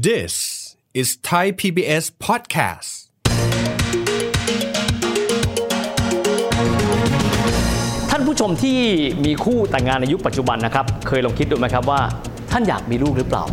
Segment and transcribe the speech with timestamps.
[0.00, 0.34] This
[0.94, 2.90] is Thai PBS podcast
[8.10, 8.78] ท่านผู้ชมที่
[9.24, 12.00] มีคู่แต่งงานในยุคปัจจุบันนะครับ เคยลองคิดดูไหมครับว่า
[12.52, 13.44] ท่านอยากมีลูกหรือเปล่า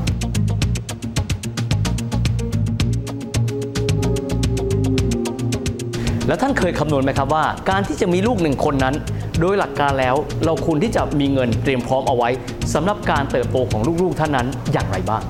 [6.27, 8.95] แล้วท่านเคยคำนวณไหมครับว่า การที่จะมีลูกหนึ่งคนนั้น
[9.39, 10.15] โดยหลักการแล้ว
[10.45, 12.29] เราควรที่จะมีเงินเตรียมพร้อมเอาไว้
[12.73, 15.23] สำหรับการเติบโตของลูกๆท่านนั้นอย่างไรบ้าง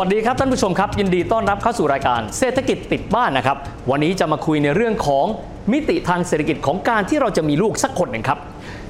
[0.00, 3.56] วัสดีครับท่านผู้ชมครับ ยินดีต้อนรับเข้าสู่รายการเศรษฐกิจติดบ้านนะครับ
[3.90, 5.26] วันนี้จะมาคุยในเรื่องของ
[5.72, 8.38] มิติทางเศรษฐกิจของการที่เราจะมีลูกสักคนหนึ่งครับ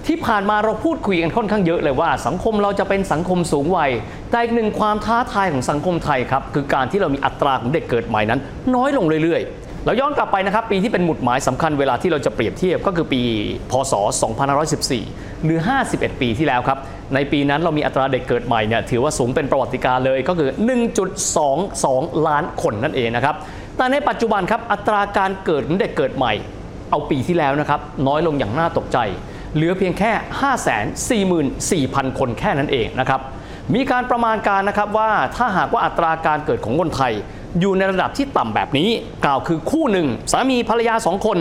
[0.09, 3.91] ที่ผ่านมาเราพูดคุยกันค่อนข้างเยอะเลยว่า สังคมเราจะเป็นสังคมสูงวัย
[4.31, 8.41] แต่อีกหนึ่งความท้าทายของสังคมไทยครับคือการที่เรามีอัตราของเด็กเกิดใหม่นั้น
[8.75, 13.23] น้อยลงเรื่อยๆ เราย้อนกลับไปนะครับปีที่เป็นหมุดหมายสำคัญเวลาที่เราจะเปรียบเทียบก็คือปี
[13.71, 13.95] พศ
[14.69, 15.59] 2514 หรือ
[15.91, 16.79] 51 ปีที่แล้วครับ
[17.15, 20.49] ในปีนั้นเรามีอัตราเด็กเกิดใหม่เนี่ยถือว่าสูงเป็นประวัติการเลยก็คือ
[21.39, 23.35] 1.22 ล้านคนนั่นเองนะครับ
[23.77, 26.33] แต่ในปัจจุบันครับอัตราการเกิดของเด็กเกิดใหม่
[26.91, 28.99] เอาปีที่แล้วนะครับน้อยลงอย่างน่าตกใจ
[29.55, 30.13] เหลือเพียงแค่
[31.91, 33.21] 544,000 คนแค่นั้นเองนะครับ
[33.75, 37.13] มีการประมาณการนะครับว่าถ้าหากว่าอัตราการเกิดของคนไทย
[37.61, 38.89] อยู่ในระดับที่ต่ำแบบนี้
[39.25, 41.39] กล่าวคือคู่หนึ่งสามีภรรยาสองคน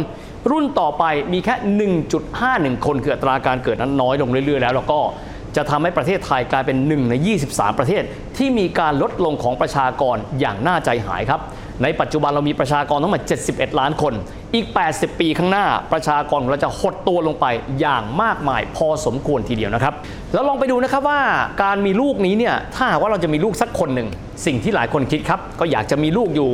[0.52, 1.04] รุ่นต่อไป
[1.34, 1.56] มีแค่
[2.20, 5.00] 1.51 คนคืออัตราการเกิดนั้นน้อยลงเรื่อยๆ แล้วแล้วก็
[5.56, 7.14] จะทำให้ประเทศไทยกลายเป็น 1 ใน
[7.48, 8.04] 23 ประเทศ
[8.38, 11.42] ที่มีการลดลงของประชากรอย่างน่าใจหายครับ
[11.84, 13.22] ในปัจจุบันเรามีประชากรทั้งหมด
[13.52, 14.14] 71 ล้านคน
[14.56, 17.46] อีก 80 ปีข้างหน้า ประชากรของเราจะหดตัวลงไป
[17.80, 19.94] อย่างมากมายพอสมควรทีเดียวนะครับ
[20.34, 21.22] แล้วลองไปดูนะครับว่า
[21.64, 24.08] การมีลูกนี้เนี่ย ถ้าหากว่าเราจะมีลูกสักคนหนึ่ง
[24.46, 26.50] สิ่งที่หลายคนคิดครับ ก็อยากจะมีลูกอยู่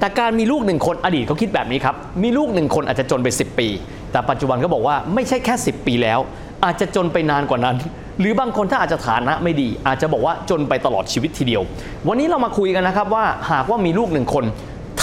[0.00, 3.68] แต่การมีลูกหนึ่งคนอดีตเขาคิดแบบนี้ครับ มีลูกหนึ่งคนอาจจะจนไป 10 ปี
[4.12, 6.18] แต่ปัจจุบันก็บอกว่าไม่ใช่แค่ 10 ปีแล้ว
[6.64, 7.76] อาจจะจนไปนานกว่านั้น
[8.20, 11.62] หรือบางคนถ้าอาจจะฐานะไม่ดี อาจจะบอกว่าจนไปตลอดชีวิตทีเดียว
[12.08, 14.44] วันนี้เรามาคุยกันนะครับว่าหากว่ามีลูกหนึ่งคน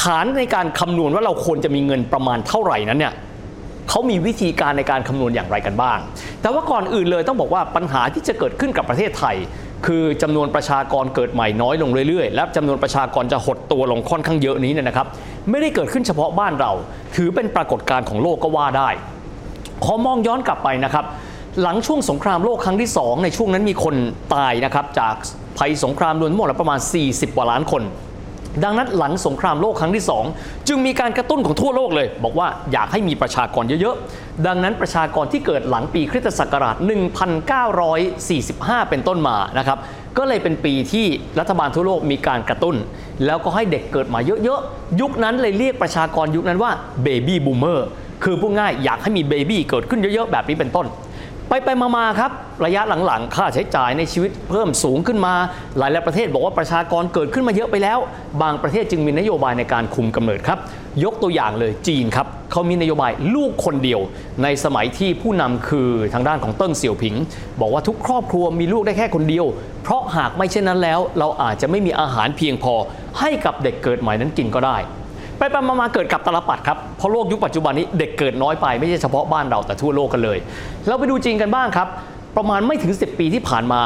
[0.01, 3.13] ฐานในการคำนวณว่าเราควรจะมีเงินประมาณเท่าไหร่นั้นเนี่ย
[3.89, 5.99] เขามีวิธีการในการคำนวณอย่างไรกันบ้าง
[6.41, 9.35] แต่ว่าก่อนอื่นเลยต้องบอกว่าปัญหาที่จะเกิดขึ้นกับประเทศไทย
[9.85, 15.07] คือจำนวนประชากรเกิดใหม่น้อยลงเรื่อยๆ และจำนวนประชากรจะหดตัวลงค่อนข้างเยอะนี้เนี่ยนะครับ
[15.49, 16.71] ไม่ได้เกิดขึ้นเฉพาะบ้านเรา
[17.15, 18.89] ถือเป็นปรากฏการณ์ของโลกก็ว่าได้
[19.83, 21.05] ขอมองย้อนกลับไปนะครับ
[21.61, 23.95] หลังช่วงสงครามโลกครั้งที่ 2 ในช่วงนั้นมีคน
[24.33, 25.15] ตายนะครับจาก
[25.57, 27.83] ภัยสงครามรวมทั้งหมดแล้วประมาณ 40 กว่าล้านคน
[28.63, 30.03] ดังนั้นหลังสงครามโลกครั้งที่
[30.35, 36.75] 2 จึงมีการกระตุ้นของทั่วโลกเลย บอกว่าอยากให้มีประชากรเยอะๆ ดังนั้นประชากรที่เกิดหลังปีคริสตศักราช
[38.23, 39.77] 1945 เป็นต้นมานะครับ
[40.17, 41.05] ก็เลยเป็นปีที่
[41.39, 42.75] รัฐบาลทั่วโลกมีการกระตุ้น
[43.25, 46.71] แล้วก็ให้เด็กเกิดมาเยอะๆ ยุคนั้นเลยเรียกประชากรยุคนั้นว่า
[47.03, 47.87] baby boomer
[48.23, 50.85] คือพูดง่ายอยากให้มี baby เกิดขึ้นเยอะๆ แบบนี้เป็นต้น
[51.49, 52.31] ไปไปมาๆครับ
[52.65, 55.33] ระยะหลังๆ ค่าใช้จ่ายในชีวิตเพิ่มสูงขึ้นมา
[55.77, 57.99] หลายๆประเทศบอกว่าประชากรเกิดขึ้นมาเยอะไปแล้ว
[58.41, 60.59] บางประเทศจึงมีนโยบายในการคุมกำเนิดครับ
[61.03, 63.99] ยกตัวอย่างเลยจีนครับเขามีนโยบายลูกคนเดียว
[64.43, 67.15] ในสมัยที่ผู้นำคือทางด้านของเติ้งเสี่ยวผิง
[67.61, 69.45] บอกว่าทุกครอบครัวมีลูกได้แค่คนเดียว
[69.83, 72.73] เพราะหากไม่เช่นนั้นแล้ว เราอาจจะไม่มีอาหารเพียงพอ
[73.19, 74.77] ให้กับเด็กเกิดใหม่นั้นกินก็ได้
[75.39, 80.37] ไปไปมาๆเกิดกับตลปัดครับ เพราะโลกยุคปัจจุบันนี้เด็กเกิดน้อยไปไม่ใช่เฉพาะบ้านเราแต่ทั่วโลกกันเลย
[80.87, 81.87] เราไปดูจริงกันบ้างครับ
[82.37, 83.81] ประมาณไม่ถึง 10 ปีที่ผ่านมา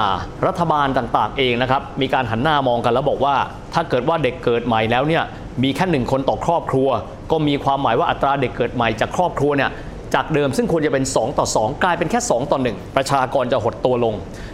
[0.48, 3.36] รัฐบาลต่างๆ เองนะครับมีการหันหน้ามองกันแล้วบอกว่า
[3.74, 5.24] ถ้าเกิดว่าเด็กเกิดใหม่แล้วเนี่ย
[5.64, 6.90] มีแค่หนึ่งคนต่อครอบครัว
[7.32, 9.70] ก็มีความหมายว่าอัตราเด็กเกิดใหม่จากครอบครัวเนี่ย
[10.14, 14.14] จากเดิมซึ่งควรจะเป็น 2 ต่อ 2 กลายเป็นแค่ 2 ต่อ 1 ประชากรจะหดตัวลง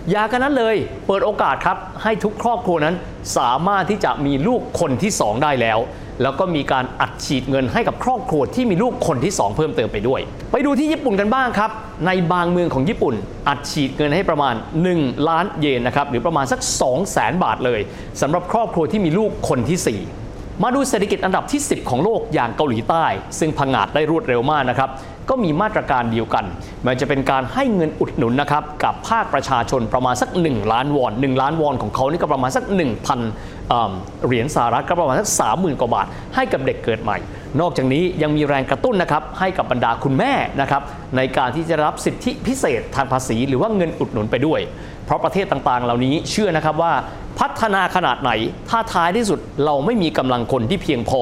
[0.09, 0.75] อยากันนั้นเลย
[1.07, 2.95] เปิดโอกาสครับ ให้ทุกครอบครัวนั้น
[3.37, 5.79] สามารถที่จะมีลูกคนที่ 2 ได้แล้ว
[6.23, 10.19] แล้วก็มีการอัดฉีดเงินให้กับครอบครัวที่มีลูกคนที่ 2 เพิ่มเติมไปด้วย
[10.51, 11.71] ไปดูที่ญี่ปุ่นกันบ้างครับ
[12.05, 13.15] ในบางเมืองของญี่ปุ่น
[13.47, 14.55] อัดฉีดเงินให้ประมาณ
[14.91, 17.79] 1 ล้านเยนนะครับหรือประมาณสัก 2 0 0แสนบาทเลย
[18.21, 23.05] สำหรับครอบครัวที่มีลูกคนที่ 4มาดูเศรษฐกิจอันดับที่ 10 ของโลกอย่างเกาหลีใต้
[23.39, 24.89] ซึ่งพังอาจได้รวดเร็วมากนะครับ
[25.29, 26.45] ก็มีมาตรการเดียวกัน
[26.87, 33.91] มันจะเป็นการให้เงินอุดหนุนนะครับกับภาคประชาชนประมาณสัก 1 ล้านวอน 1 ล้านวอนของเขานี่ก็ประมาณสัก 1,000เอ่อ
[34.25, 37.17] เหรียญสหรัฐก็ประมาณสัก 30,000 กว่าบาท ให้กับเด็กเกิดใหม่
[37.59, 40.81] นอกจากนี้ยังมีแรงกระตุ้นนะครับให้กับบรรดาคุณแม่นะครับ
[41.17, 44.59] ในการที่จะรับสิทธิพิเศษทางภาษี หรือว่าเงินอุดหนุนไปด้วย
[45.05, 46.93] เพราะประเทศต่างๆ เหล่านี้เชื่อนะครับว่า
[47.39, 48.31] พัฒนาขนาดไหน
[48.69, 51.21] ถ้าท้ายที่สุดเราไม่มีกำลังคนที่เพียงพอ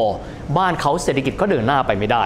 [0.58, 2.24] บ้านเขาเศรษฐกิจก็เดินหน้าไปไม่ได้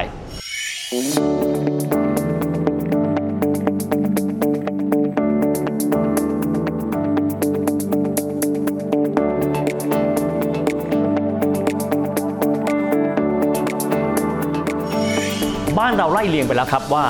[16.02, 17.06] เราไล่เรียงไปแล้วครับว่า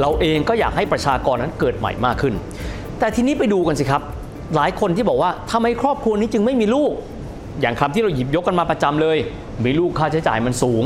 [0.00, 2.34] เราเองก็อยากให้ประชากรนั้นเกิดใหม่มากขึ้น
[2.98, 4.02] แต่ทีนี้ไปดูกันสิครับ
[4.56, 6.92] หลายคนที่บอกว่าทำไมครอบครัวนี้จึงไม่มีลูก
[7.60, 9.18] อย่างคำที่เราหยิบยกกันมาประจำเลย
[9.64, 10.84] มีลูกค่าใช้จ่ายมันสูง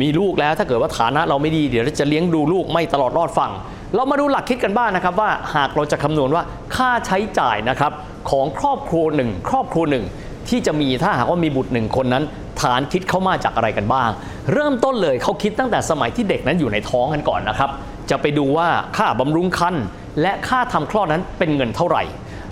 [0.00, 3.52] มีลูกแล้วถ้าเกิดว่าฐานะเราไม่ดีเดี๋ยวจะเลี้ยงดูลูกไม่ตลอดรอดฝั่ง
[3.94, 6.42] เรามาดูหลักคิดกันบ้างนะครับว่าหากเราจะคำนวณว่า
[6.76, 7.92] ค่าใช้จ่ายนะครับ
[8.30, 10.04] ของครอบครัวหนึ่งครอบครัวหนึ่ง
[10.48, 12.24] ที่จะมีถ้าหากว่ามีบุตรหนึ่งคนนั้น
[12.60, 14.10] ฐานคิดเข้ามาจากอะไรกันบ้าง
[14.52, 17.70] เริ่มต้นเลยเขาคิดตั้งแต่สมัยที่เด็กนั้นอยู่ในท้องกันก่อนนะครับ
[18.10, 19.84] จะไปดูว่าค่าบำรุงครรภ์
[20.20, 22.02] และค่าทำคลอดนั้นเป็นเงินเท่าไหร่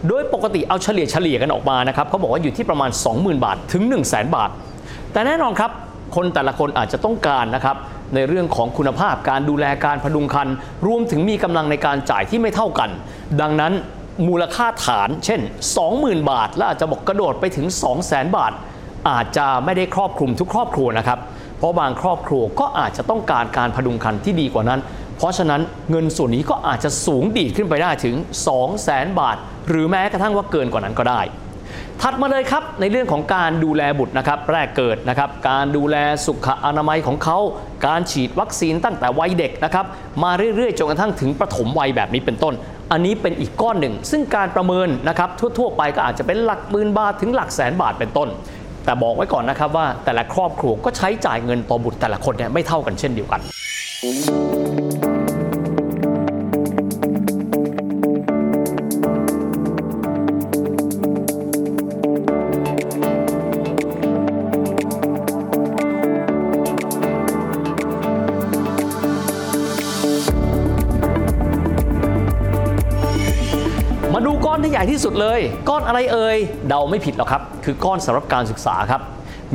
[0.08, 4.50] โดยปกติเอาเฉลี่ยเฉลี่ยกันออกมานะครับเขาบอกว่าอยู่ที่ประมาณ 20,000 บาทถึง 1 0 0 0 0แบาท
[5.12, 5.70] แต่แน่นอนครับ
[6.16, 7.76] คนแต่ละคนอาจจะต้องการนะครับ
[8.14, 10.54] ในเรื่องของคุณภาพการดูแลการพดุงครรภ์
[10.86, 12.90] รวมถึงมีกำลังในการจ่ายที่ไม่เท่ากัน
[13.40, 13.72] ดังนั้น
[14.28, 15.40] มูลค่าฐาน เช่น
[15.86, 17.66] 20,000 บาท และอาจจะบอกกระโดดไปถึง
[18.00, 18.52] 200,000 บาท
[19.08, 21.18] อาจจะไม่ได้ครอบคลุมทุกครอบครัวนะครับ
[21.58, 24.80] เพราะบางครอบครัวก็อาจจะต้องการการพดุงครรภ์ที่ดีกว่านั้น
[25.16, 25.60] เพราะฉะนั้น
[25.90, 28.16] เงินส่วนนี้ก็อาจจะสูงดีดขึ้นไปได้ถึง
[28.68, 29.36] 200,000บาท
[29.68, 31.20] หรือแม้กระทั่งว่าเกินกว่านั้นก็ได้
[32.02, 35.96] ถัดมาเลยครับในเรื่องของการดูแลบุตรนะครับแรกเกิดนะครับการดูแล
[36.26, 37.38] สุขอนามัยของเขา
[37.86, 39.86] การฉีดวัคซีนตั้งแต่วัยเด็กนะครับ
[40.22, 42.54] มาเรื่อยๆจนกระทั่งถึงประถมวัยแบบนี้เป็นต้น
[42.92, 48.28] อันนี้เป็นอีกก้อนหนึ่ง ซึ่งการประเมินนะครับทั่ว ๆ ไปก็อาจจะเป็นหลักหมื่นบาทถึงหลักแสนบาทเป็นต้น
[48.88, 53.40] แต่บอกไว้ก่อนนะครับว่าแต่ละครอบครัวก็ใช้จ่ายเงินต่อบุตรแต่ละคนเนี่ยไม่เท่ากันเช่นเดียวกัน
[74.78, 76.36] ญ่ที่สุดเลย ก้อนอะไรเอ่ย
[76.68, 79.02] เดาไม่ผิดหรอกครับ คือก้อนสำหรับการศึกษาครับ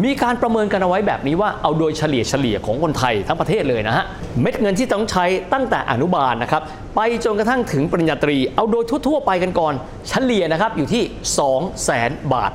[0.03, 4.05] มีการประเมินกันเอาไว้แบบนี้ว่าเอาโดยเฉลี่ยเฉลี่ยของคนไทยทั้งประเทศเลยนะฮะ
[4.41, 6.61] เม็ดเงินที่ต้องใช้ตั้งแต่อนุบาลนะครับ
[6.95, 9.73] ไปจนกระทั่งถึงปริญญาตรีเอาโดยทั่วๆไปกันก่อน
[10.09, 12.51] เฉลี่ยนะครับอยู่ที่ 2 0 0แสนบาท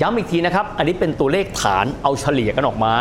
[0.00, 2.94] ย้ำอีกทีนะครับอันนี้เป็นตัวเลขฐานเอาเฉลี่ยกันออกมา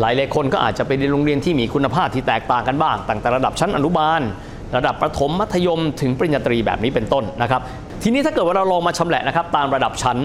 [0.00, 4.20] หลายหลายคนก็อาจจะไปเรียนโรงเรียนที่มีคุณภาพที่แตกต่างกันบ้างตั้งแต่ระดับชั้นอนุบาล
[4.76, 7.60] ระดับประถมมัธยมถึงปริญญาตรีแบบนี้เป็นต้นนะครับ
[8.02, 10.18] ทีนี้ถ้าเกิดว่าเราลองมาชำแหละนะครับตามระดับชั้น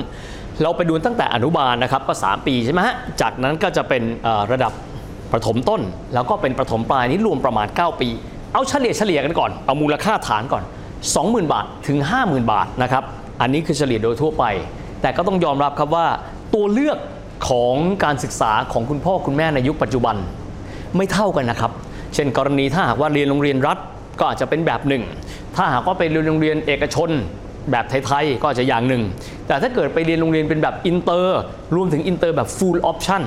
[0.62, 4.04] เราไปดูตั้งแต่อนุบาลนะครับก็ 3 ปีใช่ไหมฮะจากนั้นก็จะเป็น
[4.52, 4.72] ระดับ
[5.32, 5.82] ประถมต้น
[6.14, 8.10] แล้วก็เป็นประถมปลายนี่รวมประมาณ 9 ปี
[8.54, 10.64] เอาเฉลี่ยเฉลี่ยกันก่อนเอามูลค่าฐานก่อน
[11.08, 13.04] 20,000 บาทถึง 50,000 บาทนะครับ
[13.42, 14.44] อันนี้คือเฉลี่ยโดยทั่วไป
[15.02, 16.08] แต่ก็ต้องยอมรับครับว่า
[16.56, 16.98] ตัวเลือก
[17.50, 20.16] ของการศึกษาของคุณพ่อคุณแม่ในยุคปัจจุบัน
[20.98, 21.72] ไม่เท่ากันนะครับ
[22.14, 23.78] เช่นกรณีถ้าหากว่าเรียนโรงเรียนรัฐ
[24.19, 25.04] ก็อาจจะเป็นแบบหนึ่ง
[25.56, 27.10] ถ้าหากว่าไปเรียนโรงเรียนเอกชน
[27.72, 29.04] แบบไทยๆก็อาจจะอย่างหนึ่ง
[29.48, 31.40] แต่ถ้าเกิดไปเรียนโรงเรียนเป็นแบบอินเตอร์
[31.75, 33.24] รวมถึงอินเตอร์แบบ full option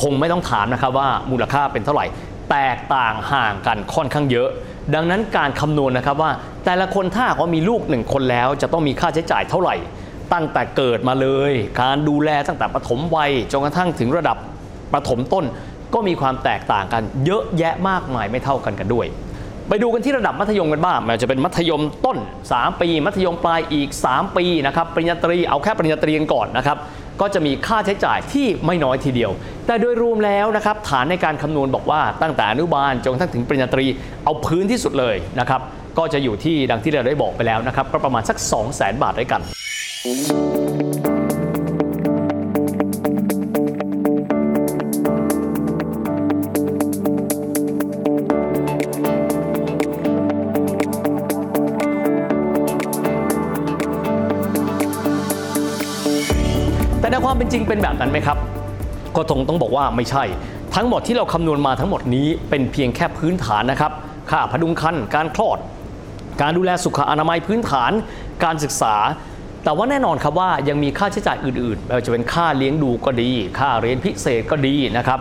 [0.00, 2.06] คงไม่ต้องถามนะครับว่ามูลค่าเป็นเท่าไหร่
[2.50, 4.48] แตกต่างห่างกันค่อนข้างเยอะ
[4.94, 6.30] ดังนั้นการคำนวณนะครับว่า
[6.64, 9.76] แต่ละคนถ้าหากว่ามีลูกหนึ่งคนแล้ว จะต้องมีค่าใช้จ่ายเท่าไหร่
[10.32, 14.36] ตั้งแต่เกิดมาเลย การดูแลตั้งแต่ปฐมวัยจนกระทั่งถึงระดับ
[14.92, 15.44] ประถมต้น
[15.94, 19.06] ก็มีความแตกต่างกันเยอะแยะมากมายไม่เท่ากันกันด้วย
[19.68, 22.18] ไปดูกันที่ระดับมัธยมกันบ้างมันจะเป็นมัธยมต้น
[22.50, 26.76] 3 ปี มัธยมปลายอีก 3 ปีนะครับปริญญาตรีเอาแค่ปริญญาตรีกันก่อนนะครับ
[27.20, 29.30] ก็จะมีค่าใช้จ่ายที่ไม่น้อยทีเดียว
[29.66, 33.86] แต่โดยรวมแล้วนะครับฐานในการคำนวณบอกว่าตั้งแต่อนุบาลจนกระทั่งถึงปริญญาตรี
[34.24, 35.60] เอาพื้นที่สุดเลยนะครับ
[35.98, 39.40] ก็จะอยู่ที่ดังที่เราได้บอกไปแล้วนะครับก็ประมาณสัก 2 0 0 0 0 0 บาทด้วยกัน
[57.06, 58.38] แต่ในความเป็นจริงเป็นแบบนั้นไหมครับ
[59.16, 60.24] ก็คงต้องบอกว่าไม่ใช่
[60.74, 63.92] ทั้งหมดที่เราคำนวณมาทั้งหมดนี้เป็นเพียงแค่พื้นฐานนะครับ
[64.30, 65.58] ค่าพดุงคันการคลอด
[66.40, 67.92] การดูแลสุขอนามัยพื้นฐาน
[68.44, 68.94] การศึกษา
[69.64, 75.18] แต่ว่าแน่นอนครับว่ายังมีค่าใช้จ่ายอื่นๆไม่ว่าจะเป็นค่าเลี้ยงดูก็ดี ค่าเรียนพิเศษก็ดีนะครับ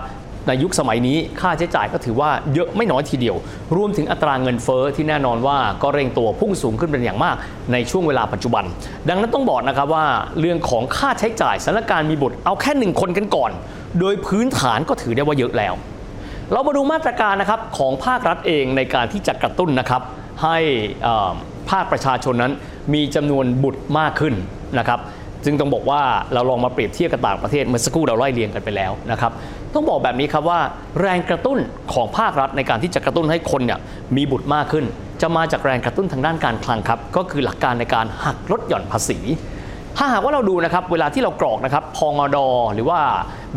[0.47, 3.35] ในยุคสมัยนี้ค่าใช้จ่ายก็ถือว่าเยอะไม่น้อยทีเดียว
[3.75, 7.35] รวมถึงอัตราเงินเฟ้อที่แน่นอนว่าก็เร่งตัวพุ่งสูงขึ้นเป็นอย่างมาก
[7.71, 8.63] ในช่วงเวลาปัจจุบัน
[9.07, 10.05] ดังนั้นต้องบอกนะครับว่า
[10.39, 13.51] เรื่องของค่าใช้จ่ายสถานการณ์มีบุตรเอาแค่หนึ่งคนกันก่อน
[13.99, 15.73] โดยพื้นฐานก็ถือได้ว่าเยอะแล้ว
[16.51, 20.01] เรามาดูมาตรการนะครับของภาครัฐเองในการที่จะกระตุ้นนะครับ
[20.43, 20.57] ให้
[21.69, 22.53] ภาคประชาชนนั้น
[22.93, 24.33] มีจำนวนบุตรมากขึ้น
[24.79, 24.99] นะครับ
[25.45, 26.01] จึงต้องบอกว่า
[26.33, 29.31] เราลองมาเปรียบเทียบกับต่างประเทศเมื่อสักครู่เราไล่เรียงกันไปแล้วนะครับ
[29.73, 30.59] ต้องบอกแบบนี้ครับว่า
[31.01, 31.57] แรงกระตุ้น
[31.93, 33.79] ของภาครัฐในการที่จะกระตุ้นให้คนเนี่ย
[34.15, 34.85] มีบุตรมากขึ้น
[35.21, 39.19] จะมาจากแรงกระตุ้นทางด้านการคลังครับ ก็คือหลักการในการหักลดหย่อนภาษี
[39.97, 42.99] ถ้าหากว่าเราดูนะครับเวลาที่เรากรอกนะครับพองอดอหรือว่า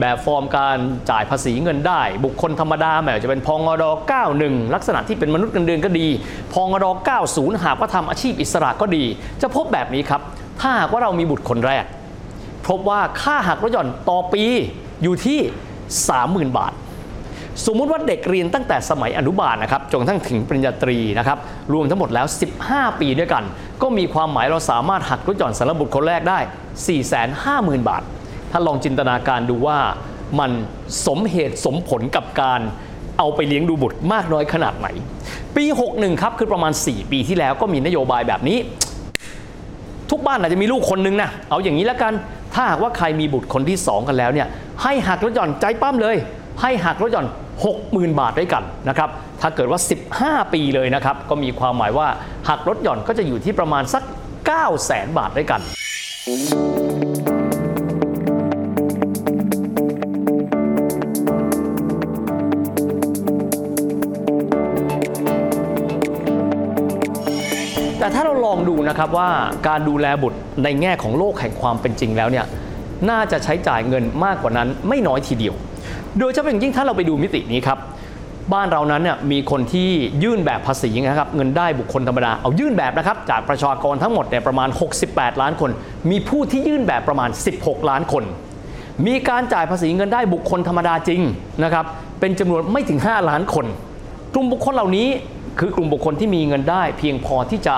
[0.00, 0.76] แบบฟอร์มการ
[1.10, 3.90] จ่ายภาษีเงินได้ บุคคลธรรมดาแม้จะเป็นพองอดอ
[4.32, 6.06] 91 ลักษณะที่เป็นมนุษย์เงินเดือนก็ดี
[6.52, 6.90] พองอดอ
[7.28, 9.04] 90 หากว่าทำอาชีพอิสระก็ดี
[9.42, 10.20] จะพบแบบนี้ครับ
[10.60, 11.84] ถ้าหากว่าเรามีบุตรคนแรก
[12.68, 14.44] พบว่าค่าหักลดหย่อนต่อปี
[15.02, 15.38] อยู่ที่
[15.98, 16.72] 30,000 บาท
[17.66, 21.38] สมมุติว่าเด็กเรียนตั้งแต่สมัยอนุบาลนะครับจนทั่งถึงปริญญาตรีนะครับ
[21.72, 22.26] รวมทั้งหมดแล้ว
[22.62, 23.44] 15 ปีด้วยกัน
[23.82, 26.38] ก็มีความหมายเราสามารถหักลดหย่อนสำหรับบุตรคนแรกได้
[27.14, 28.02] 450,000 บาท
[28.52, 29.78] ถ้าลองจินตนาการดูว่า
[30.38, 30.50] มัน
[31.06, 32.60] สมเหตุสมผลกับการ
[33.18, 34.88] เอาไปเลี้ยงดูบุตรมากน้อยขนาดไหน
[35.56, 38.58] ปี 61 ครับ คือประมาณ 4 ปีที่แล้วก็มีนโยบายแบบนี้
[40.10, 42.12] ทุกบ้านอาจจะมีลูกคนนึงนะเอาอย่างนี้แล้วกัน
[42.54, 44.48] ถ้าหากว่าใครมีบุตรคนที่ 2 กันแล้วเนี่ย
[44.82, 46.16] ให้หักลดหย่อนใจปั้มเลย
[46.62, 47.26] ให้หักลดหย่อน
[47.72, 49.08] 60,000 บาทด้วยกันนะครับ
[49.40, 49.80] ถ้าเกิดว่า
[50.14, 52.08] 15 ปีเลยนะครับก็มีความหมายว่า
[52.48, 54.02] หักลดหย่อนก็จะอยู่ที่ประมาณสัก
[54.48, 55.60] 9 0 0 0 0 0 บาทด้วยกัน
[68.88, 69.28] นะครับว่า
[69.68, 72.44] การดูแลบุตรในแง่ของโลกแห่งความเป็นจริงแล้วเนี่ย
[73.10, 75.54] น่าจะใช้จ่ายเงินมากกว่านั้นไม่น้อยทีเดียว
[76.18, 77.78] โดยเฉพาะอย่างยิ่งถ้าเราไปดูมิตินี้ครับ
[78.52, 79.88] บ้านเรานั้นเนี่ยมีคนที่
[80.24, 84.68] ยื่นแบบภาษีนะครับเงินได้บุคคลธรรมดาเอายื่นแบบนะครับจากประชากรทั้งหมดเนี่ยประมาณ
[85.04, 85.70] 68 ล้านคน
[86.10, 88.24] มีผู้ที่ยื่นแบบประมาณ 16 ล้านคน
[89.06, 91.20] มีการจ่ายภาษีเงินได้บุคคลธรรมดาจริง
[91.64, 91.84] นะครับ
[92.20, 93.66] เป็นจำนวนไม่ถึง 5 ล้านคน
[94.34, 95.08] กลุ่มบุคคลเหล่านี้
[95.58, 97.76] คือกลุ่มบุคคลที่มีเงินได้เพียงพอที่จะ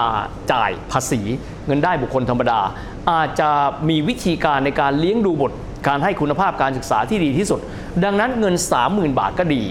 [0.52, 1.20] จ่ายภาษี
[1.66, 2.60] เงินได้บุคคลธรรมดา
[3.10, 3.50] อาจจะ
[3.88, 5.56] มีวิธีการในการเลี้ยงดูบุตร
[5.88, 7.60] การให้คุณภาพการศึกษาที่ดีที่สุด
[8.04, 8.54] ดังนั้นเงิน
[8.86, 9.62] 30,000 บาทก็ดี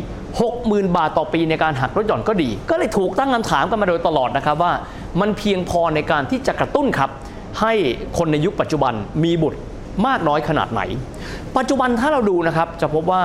[0.44, 4.74] 60,000 บาทต่อปีในการหักลดหย่อนก็ดี ก็เลยถูกตั้งคำถามกันมาโดยตลอดนะครับว่า
[5.22, 7.10] มันเพียงพอในการที่จะกระตุ้นครับ
[7.62, 7.74] ให้
[8.18, 9.60] คนในยุคปัจจุบันมีบุตร
[10.08, 10.82] มากน้อยขนาดไหน
[11.58, 13.24] ปัจจุบันถ้าเราดูนะครับจะพบว่า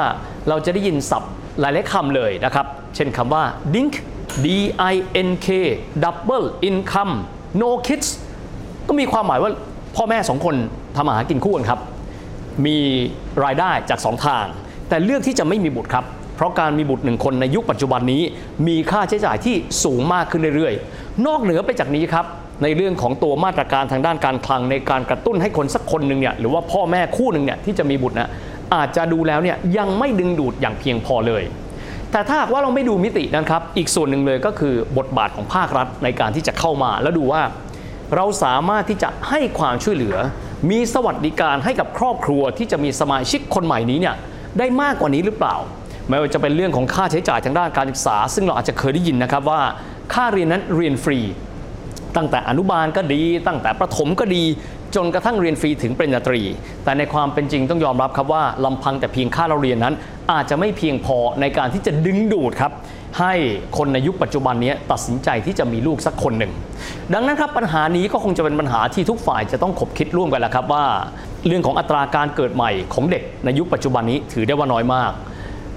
[0.48, 3.42] เราจะได้ยินศัพท์หลายๆคำเลยนะครับ เช่นคำว่า
[3.74, 3.94] DINK
[4.42, 4.46] D
[4.92, 4.94] I
[5.28, 5.48] N K
[6.04, 7.14] Double Income
[7.60, 8.08] No Kids
[8.88, 9.50] ก็มีความหมายว่า
[9.96, 10.54] พ่อแม่สองคน
[10.96, 11.80] ทำอาหากินคู่กันครับ
[12.66, 12.78] มี
[13.44, 14.46] รายได้จาก2ทาง
[14.88, 16.04] แต่เลือกที่จะไม่มีบุตรครับ
[16.36, 18.22] เพราะการมีบุตรหนึ่งคนในยุคปัจจุบันนี้
[18.68, 22.24] มีค่าใช้จ่ายที่สูงมากขึ้นเรื่อยๆ นอกเหนือไปจากนี้ครับ
[22.62, 28.30] ในเรื่องของตัวมาตรการทางด้านการคลังในการกระตุ้นให้คนสักคนหนึ่งเนี่ยหรือว่าพ่อแม่คู่หนึ่งเนี่ยที่จะมีบุตรนะ
[28.74, 31.42] อาจจะดูแล้วเนี่ยยังไม่ดึงดูดอย่างเพียงพอเลย
[32.14, 37.42] แต่ถ้าหากว่าเราไม่ดูมิตินะครับ อีกส่วนหนึ่งเลยก็คือบทบาทของภาครัฐในการที่จะเข้ามา แล้วดูว่า
[38.16, 40.16] เราสามารถที่จะให้ความช่วยเหลือ
[40.70, 44.14] มีสวัสดิการให้กับครอบครัวที่จะมีสมาชิกคนใหม่นี้เนี่ย
[44.58, 45.56] ได้มากกว่านี้หรือเปล่า
[46.08, 49.60] ไม่ว่าจะเป็นเรื่องของค่าใช้จ่ายทางด้านการศึกษา ซึ่งเราอาจจะเคยได้ยินนะครับว่า
[50.14, 51.18] ค่าเรียนนั้นเรียนฟรี
[52.16, 54.44] ตั้งแต่อนุบาลก็ดี ตั้งแต่ประถมก็ดี
[54.96, 56.42] จนกระทั่งเรียนฟรีถึงปริญญาตรี
[56.84, 59.94] แต่ในความเป็นจริงต้องยอมรับครับว่าลำพังแต่เพียงค่าเราเรียนนั้น
[60.32, 62.72] อาจจะไม่เพียงพอในการที่จะดึงดูดครับ
[63.20, 63.34] ให้
[63.78, 66.52] คนในยุคปัจจุบันนี้ตัดสินใจที่จะมีลูกสักคนหนึ่ง
[67.14, 70.84] ดังนั้นครับปัญหานี้ก็คงจะเป็นปัญหาที่ทุกฝ่ายจะต้องขบคิดร่วมกันแหละครับว่า
[71.46, 75.12] เรื่องของอัตราการเกิดใหม่ของเด็กในยุคปัจจุบันนี้ถือได้ว่าน้อยมาก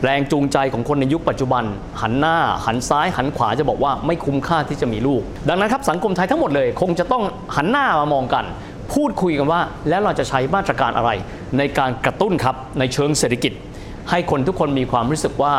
[0.04, 1.64] แรงจูงใจของคนในยุคปัจจุบัน
[2.02, 7.24] หันหน้า หันซ้าย หันขวาจะบอกว่าไม่คุ้มค่าที่จะมีลูก ดังนั้นครับสังคมไทยทั้งหมดเลย คงจะต้อง
[7.56, 8.46] หันหน้ามามองกัน
[8.94, 11.12] พูดคุยกันว่า แล้วเราจะใช้มาตรการอะไร
[11.58, 13.54] ในการกระตุ้นครับในเชิงเศรษฐกิจ
[14.10, 15.56] ให้คนทุกคนมีความรู้สึกว่า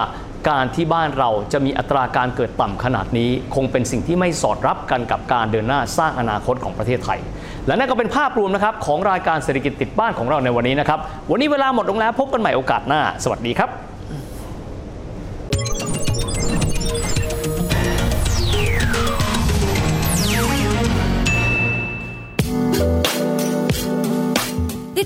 [0.50, 7.18] การที่บ้านเราจะมีอัตราการเกิดต่ำขนาดนี้ คงเป็นสิ่งที่ไม่สอดรับกันกับการเดินหน้าสร้างอนาคตของประเทศไทย
[7.66, 10.98] และนั่นก็เป็นภาพรวมนะครับของรายการเศรษฐกิจติดบ้านของเราในวันนี้นะครับ
[11.30, 13.87] วันนี้เวลาหมดลงแล้วพบกันใหม่โอกาสหน้า สวัสดีครับ